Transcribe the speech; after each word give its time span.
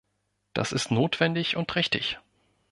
Das 0.53 0.71
ist 0.71 0.89
notwendig 0.89 1.55
und 1.57 1.75
richtig. 1.75 2.17